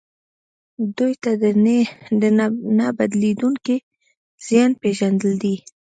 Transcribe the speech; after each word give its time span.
دوی 0.97 1.13
ته 1.23 1.31
د 2.21 2.23
نه 2.77 2.87
بدلیدونکي 2.97 3.75
زیان 4.47 4.71
پېژندل 4.81 5.31
دي. 5.43 5.55